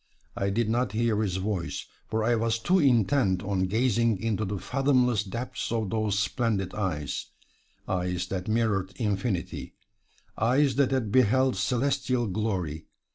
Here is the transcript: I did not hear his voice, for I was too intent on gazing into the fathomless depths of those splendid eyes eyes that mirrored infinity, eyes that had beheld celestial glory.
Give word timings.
I 0.35 0.49
did 0.49 0.67
not 0.67 0.93
hear 0.93 1.21
his 1.21 1.35
voice, 1.35 1.85
for 2.07 2.23
I 2.23 2.33
was 2.33 2.57
too 2.57 2.79
intent 2.79 3.43
on 3.43 3.67
gazing 3.67 4.17
into 4.19 4.45
the 4.45 4.57
fathomless 4.57 5.23
depths 5.23 5.71
of 5.71 5.91
those 5.91 6.17
splendid 6.17 6.73
eyes 6.73 7.27
eyes 7.87 8.25
that 8.29 8.47
mirrored 8.47 8.93
infinity, 8.95 9.75
eyes 10.35 10.73
that 10.77 10.89
had 10.89 11.11
beheld 11.11 11.55
celestial 11.55 12.25
glory. 12.25 12.87